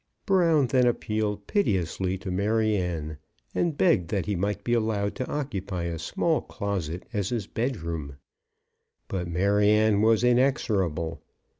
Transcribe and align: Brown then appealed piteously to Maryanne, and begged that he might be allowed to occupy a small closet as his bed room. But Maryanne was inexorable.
Brown 0.25 0.65
then 0.65 0.87
appealed 0.87 1.45
piteously 1.45 2.17
to 2.17 2.31
Maryanne, 2.31 3.19
and 3.53 3.77
begged 3.77 4.07
that 4.09 4.25
he 4.25 4.35
might 4.35 4.63
be 4.63 4.73
allowed 4.73 5.13
to 5.13 5.29
occupy 5.29 5.83
a 5.83 5.99
small 5.99 6.41
closet 6.41 7.05
as 7.13 7.29
his 7.29 7.45
bed 7.45 7.77
room. 7.83 8.17
But 9.07 9.27
Maryanne 9.27 10.01
was 10.01 10.23
inexorable. 10.23 11.21